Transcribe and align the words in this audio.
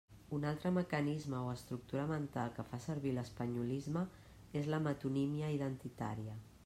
Un 0.35 0.45
altre 0.51 0.69
mecanisme 0.77 1.41
o 1.49 1.51
estructura 1.57 2.05
mental 2.13 2.55
que 2.55 2.65
fa 2.71 2.79
servir 2.87 3.13
l'espanyolisme 3.19 4.03
és 4.63 4.71
la 4.75 4.81
metonímia 4.89 5.53
identitària. 5.59 6.41